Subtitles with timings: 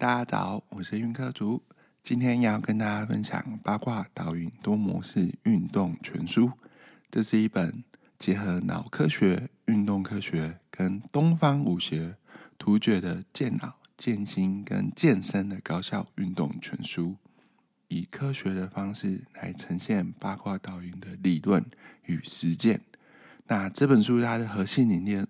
[0.00, 1.62] 大家早，我是运科主，
[2.02, 6.46] 今天要跟大家分享《八卦导引多模式运动全书》。
[7.10, 7.84] 这是一本
[8.18, 12.16] 结合脑科学、运动科学跟东方武学
[12.56, 17.16] 突厥的健脑、健心跟健身的高效运动全书，
[17.88, 21.62] 以科学的方式来呈现八卦导引的理论
[22.06, 22.80] 与实践。
[23.48, 25.26] 那这本书它的核心理念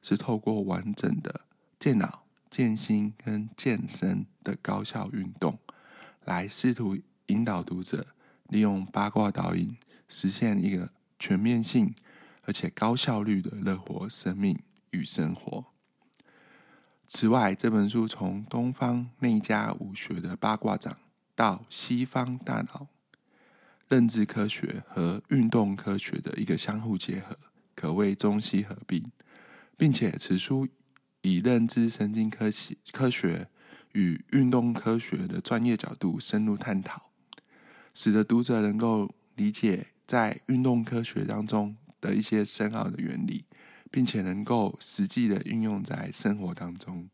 [0.00, 1.42] 是透过完整的
[1.78, 2.22] 健脑。
[2.50, 5.58] 健心跟健身的高效运动，
[6.24, 6.96] 来试图
[7.26, 8.06] 引导读者
[8.48, 9.76] 利用八卦导引，
[10.08, 11.94] 实现一个全面性
[12.44, 14.58] 而且高效率的乐活生命
[14.90, 15.64] 与生活。
[17.06, 20.96] 此外，这本书从东方内家武学的八卦掌，
[21.34, 22.86] 到西方大脑
[23.88, 27.36] 认知科学和运动科学的一个相互结合，
[27.74, 29.12] 可谓中西合并，
[29.76, 30.66] 并且此书。
[31.22, 33.48] 以认知神经科学、科学
[33.92, 37.10] 与运动科学的专业角度深入探讨，
[37.94, 43.44] 使得读者能够理解在运动科学当中的一些深奥的原理，
[43.90, 47.08] 并且能够实际的运用在生活当中。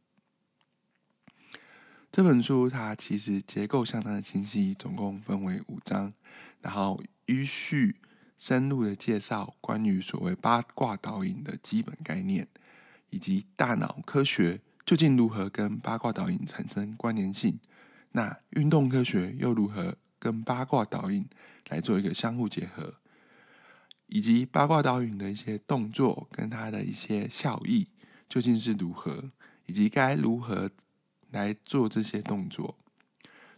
[2.11, 6.13] 这本书它其实结构相当的清晰，总共分为五章，
[6.61, 7.97] 然后依序
[8.39, 12.49] 深入的介绍关于所谓八卦导引的基本概念。
[13.13, 17.61] 以及大脑科学究竟如何跟八卦导引产生关联性？
[18.13, 21.27] 那运动科学又如何跟八卦导引
[21.69, 22.95] 来做一个相互结合？
[24.07, 27.89] 以及八卦导引的一些动作跟它的一些效益
[28.29, 29.31] 究竟是如何？
[29.67, 30.71] 以及该如何
[31.31, 32.77] 来做这些动作？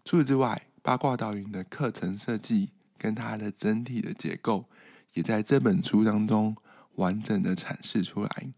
[0.05, 4.69] 除此之外，八卦导引的课程设计跟它的整体的结构，
[5.15, 6.57] 也在这本书当中
[6.97, 8.53] 完整的阐释出来。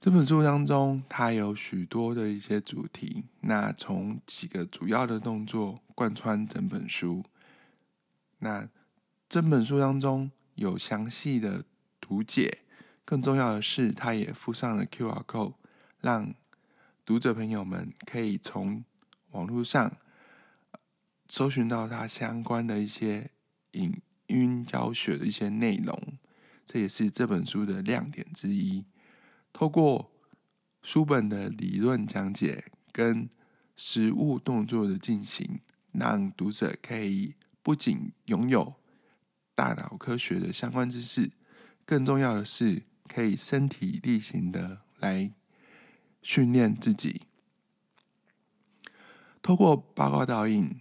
[0.00, 3.24] 这本书当中，它有许多的一些主题。
[3.40, 7.24] 那从几个主要的动作贯穿整本书。
[8.38, 8.68] 那
[9.28, 11.64] 这本书当中有详细的
[12.00, 12.58] 图解，
[13.04, 15.54] 更重要的是，它也附上了 Q R code，
[16.00, 16.32] 让
[17.04, 18.84] 读者朋友们可以从
[19.32, 19.96] 网络上
[21.28, 23.32] 搜寻到它相关的一些
[23.72, 26.00] 影音教学的一些内容。
[26.64, 28.84] 这也是这本书的亮点之一。
[29.58, 30.12] 透过
[30.82, 33.28] 书本的理论讲解跟
[33.74, 35.58] 实物动作的进行，
[35.90, 38.76] 让读者可以不仅拥有
[39.56, 41.32] 大脑科学的相关知识，
[41.84, 45.32] 更重要的是可以身体力行的来
[46.22, 47.22] 训练自己。
[49.42, 50.80] 透过报告导引，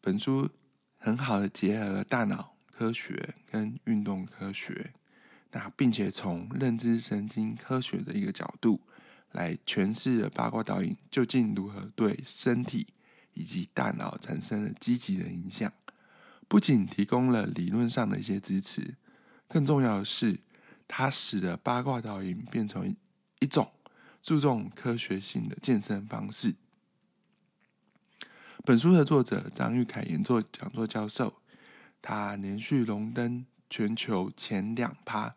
[0.00, 0.48] 本书
[0.96, 4.94] 很好的结合了大脑科学跟运动科学。
[5.56, 8.78] 那并且从认知神经科学的一个角度
[9.32, 12.88] 来诠释了八卦导引究竟如何对身体
[13.32, 15.72] 以及大脑产生了积极的影响，
[16.46, 18.96] 不仅提供了理论上的一些支持，
[19.48, 20.38] 更重要的是，
[20.86, 22.94] 它使得八卦导引变成
[23.38, 23.72] 一种
[24.20, 26.54] 注重科学性的健身方式。
[28.62, 31.40] 本书的作者张玉凯演作讲座教授，
[32.02, 35.34] 他连续荣登全球前两趴。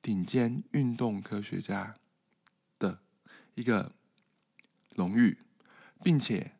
[0.00, 1.94] 顶尖运动科学家
[2.78, 3.00] 的
[3.54, 3.92] 一个
[4.94, 5.38] 荣誉，
[6.02, 6.52] 并且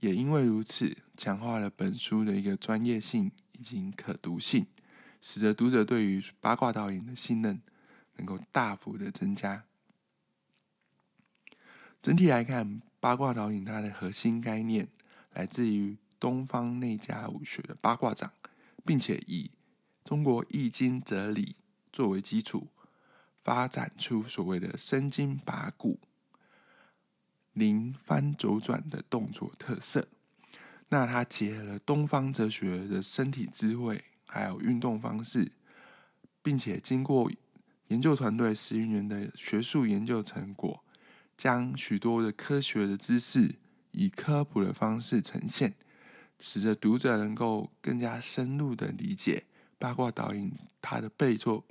[0.00, 4.66] 也因为如此，强化了本书的一个专业性以及可读性，
[5.20, 7.60] 使得读者对于八卦导引的信任
[8.16, 9.64] 能够大幅的增加。
[12.00, 14.88] 整体来看，八卦导引它的核心概念
[15.32, 18.32] 来自于东方内家武学的八卦掌，
[18.84, 19.50] 并且以
[20.04, 21.56] 中国易经哲理。
[21.92, 22.68] 作为基础，
[23.42, 25.98] 发展出所谓的生筋拔骨、
[27.52, 30.08] 灵翻周转的动作特色。
[30.90, 35.52] 那它结合了东方哲学的身体智慧，还有运动方式，
[36.42, 37.30] 并且经过
[37.88, 40.82] 研究团队十余年的学术研究成果，
[41.36, 43.56] 将许多的科学的知识
[43.90, 45.74] 以科普的方式呈现，
[46.40, 49.44] 使得读者能够更加深入的理解。
[49.78, 51.64] 八卦导引，它的背作，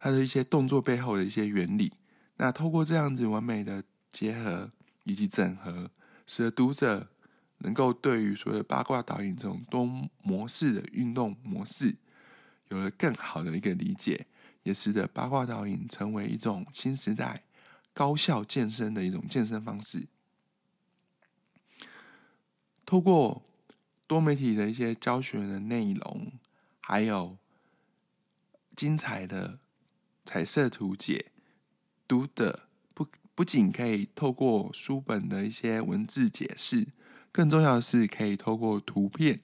[0.00, 1.92] 它的一些动作背后的一些原理，
[2.38, 4.72] 那透过这样子完美的结合
[5.04, 5.88] 以及整合，
[6.26, 7.08] 使得读者
[7.58, 9.84] 能够对于所谓八卦导引这种多
[10.22, 11.94] 模式的运动模式，
[12.70, 14.26] 有了更好的一个理解，
[14.64, 17.44] 也使得八卦导引成为一种新时代
[17.94, 20.08] 高效健身的一种健身方式。
[22.84, 23.42] 透过
[24.06, 26.32] 多媒体的一些教学的内容。
[26.82, 27.38] 还有
[28.74, 29.60] 精彩的
[30.32, 31.32] 彩色图解，
[32.06, 33.04] 读的不
[33.34, 36.86] 不仅可以透过书本的一些文字解释，
[37.32, 39.40] 更重要的是可以透过图片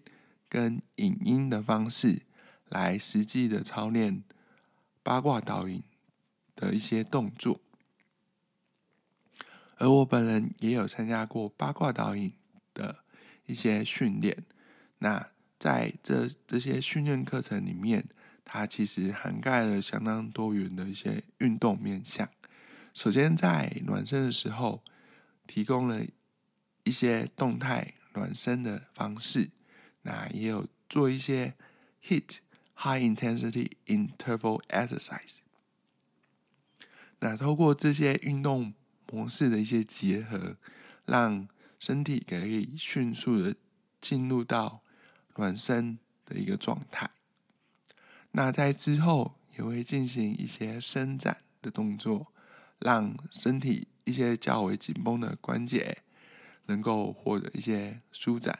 [0.48, 2.22] 跟影音的方式
[2.68, 4.22] 来实际的操练
[5.02, 5.82] 八卦导引
[6.54, 7.60] 的一些动作。
[9.78, 12.32] 而我本人也有参加过八卦导引
[12.72, 12.98] 的
[13.46, 14.44] 一些训练。
[14.98, 18.08] 那在这这些训练课程里面，
[18.48, 22.30] 它其实涵盖了相当多元的一些运动面向。
[22.94, 24.82] 首先，在暖身的时候，
[25.46, 26.06] 提供了
[26.84, 29.50] 一些动态暖身的方式。
[30.02, 31.54] 那也有做一些
[32.04, 32.38] HIT
[32.76, 35.38] High Intensity Interval Exercise。
[37.18, 38.72] 那透过这些运动
[39.10, 40.56] 模式的一些结合，
[41.04, 41.48] 让
[41.80, 43.56] 身体可以迅速的
[44.00, 44.82] 进入到
[45.34, 47.10] 暖身的一个状态。
[48.36, 52.26] 那在之后也会进行一些伸展的动作，
[52.78, 56.02] 让身体一些较为紧绷的关节
[56.66, 58.58] 能够获得一些舒展。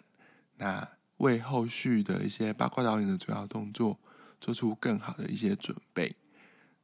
[0.56, 0.88] 那
[1.18, 4.00] 为后续的一些八卦导演的主要动作
[4.40, 6.16] 做出更好的一些准备。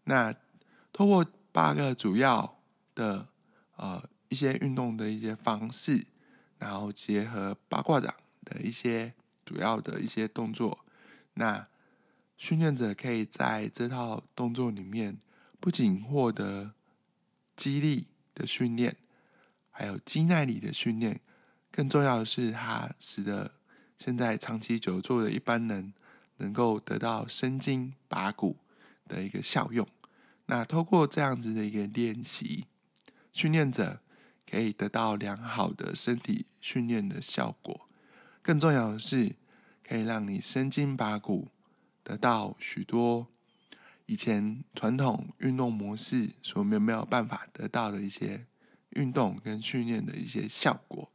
[0.04, 0.34] 那
[0.92, 2.58] 通过八个主要
[2.94, 3.28] 的。
[3.76, 6.06] 呃，一些运动的一些方式，
[6.58, 9.12] 然后结合八卦掌的一些
[9.44, 10.84] 主要的一些动作，
[11.34, 11.66] 那
[12.42, 15.16] 训练者可以在这套动作里面，
[15.60, 16.72] 不仅获得
[17.54, 18.96] 肌力的训练，
[19.70, 21.20] 还有肌耐力的训练，
[21.70, 23.52] 更重要的是，它使得
[23.96, 25.94] 现在长期久坐的一般人
[26.38, 28.56] 能够得到生筋拔骨
[29.06, 29.86] 的一个效用。
[30.46, 32.66] 那透过这样子的一个练习。
[33.32, 34.00] 训练者
[34.50, 37.88] 可以得到良好的身体训练的效果，
[38.42, 39.36] 更重要的是，
[39.86, 41.46] 可以让你身筋拔骨，
[42.02, 43.28] 得到许多
[44.06, 48.46] 以前传统运动模式所没有没有办法得到的一些
[48.90, 51.10] 运动跟训练的一些效果。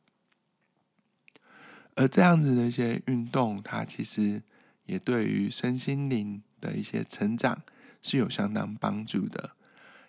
[1.95, 4.43] 而这样子的一些运动，它其实
[4.85, 7.63] 也对于身心灵的一些成长
[8.01, 9.51] 是有相当帮助的。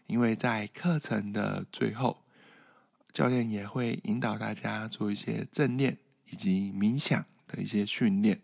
[0.06, 2.22] 因为在课程的最后，
[3.12, 5.98] 教练也会引导大家做一些正念
[6.30, 8.40] 以及冥想的一些训练。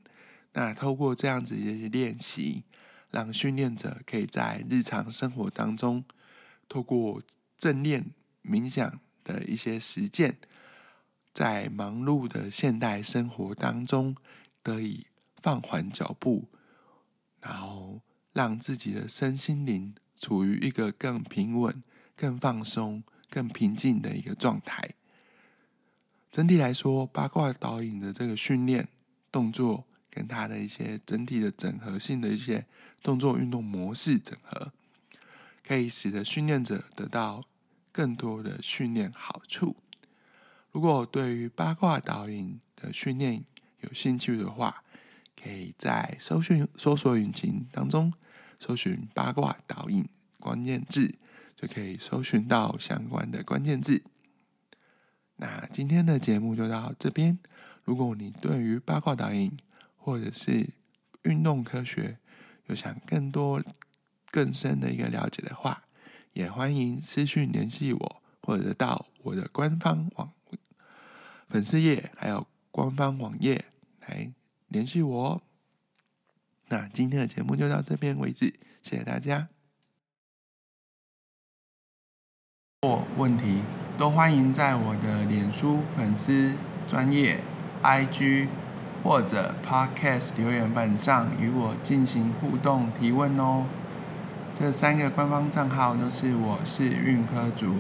[0.54, 2.64] 那透过这样子一些练习，
[3.10, 6.04] 让训练者可以在日常生活当中，
[6.68, 7.22] 透过
[7.58, 8.06] 正念
[8.42, 10.38] 冥想的一些实践，
[11.32, 14.16] 在忙碌的现代生活当中，
[14.62, 15.06] 得以
[15.42, 16.48] 放缓脚步，
[17.40, 18.00] 然后
[18.32, 19.94] 让自己的身心灵。
[20.16, 21.82] 处于一个更平稳、
[22.16, 24.94] 更放松、更平静的一个状态。
[26.30, 28.88] 整体来说，八卦导引的这个训练
[29.32, 29.84] 动作，
[30.14, 32.66] 跟它的一些整体的整合性的一些
[33.02, 34.72] 动作运动模式整合，
[35.66, 37.44] 可以使得训练者得到
[37.90, 39.76] 更多的训练好处。
[40.70, 43.44] 如果对于八卦导引的训练
[43.80, 44.82] 有兴趣的话，
[45.40, 48.12] 可以在搜寻搜索引擎当中
[48.58, 50.08] 搜寻“八卦导引”。
[50.44, 51.14] 关键字
[51.56, 54.02] 就可以搜寻到相关的关键字。
[55.36, 57.38] 那今天的节目就到这边。
[57.84, 59.56] 如果你对于八卦导引
[60.04, 60.68] 或者是
[61.22, 62.18] 运动科学
[62.66, 63.62] 有想更多
[64.30, 65.84] 更深的一个了解的话，
[66.34, 70.30] 也欢迎私讯联系我，或者到我的官方网
[71.48, 73.64] 粉丝页还有官方网页
[74.00, 74.30] 来
[74.68, 75.42] 联系我。
[76.68, 78.52] 那今天的节目就到这边为止，
[78.82, 79.48] 谢谢大家。
[82.82, 83.62] 或问题
[83.96, 86.54] 都欢迎在我的脸书粉丝
[86.86, 87.42] 专业
[87.82, 88.48] IG
[89.04, 93.66] 或者 Podcast 留言板上与我进行互动提问哦。
[94.54, 97.74] 这三个官方账号都是我是运科族。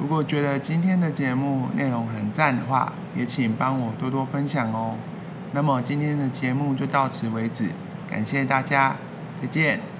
[0.00, 4.96] 如果觉得今天的节目内容很赞的话，也请帮我多多分享哦。
[5.52, 7.68] 那么今天的节目就到此为止，
[8.10, 8.96] 感谢大家，
[9.40, 9.91] 再见。